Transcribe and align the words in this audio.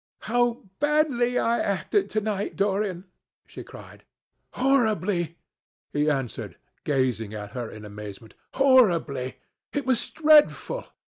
"How 0.21 0.63
badly 0.79 1.37
I 1.37 1.59
acted 1.59 2.09
to 2.09 2.21
night, 2.21 2.55
Dorian!" 2.55 3.05
she 3.45 3.63
cried. 3.63 4.03
"Horribly!" 4.53 5.37
he 5.93 6.09
answered, 6.09 6.57
gazing 6.83 7.35
at 7.35 7.51
her 7.51 7.69
in 7.69 7.85
amazement. 7.85 8.33
"Horribly! 8.55 9.35
It 9.71 9.85
was 9.85 10.09
dreadful. 10.09 10.85